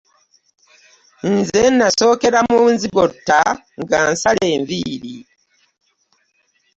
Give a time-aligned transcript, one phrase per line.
[1.33, 3.39] Nze nasookera mu nzigotta
[3.81, 5.15] nga nsala enviiri.